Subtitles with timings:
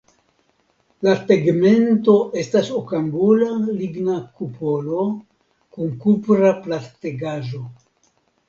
[1.07, 3.49] La tegmento estas okangula
[3.83, 5.05] ligna kupolo
[5.77, 7.63] kun kupra plattegaĵo.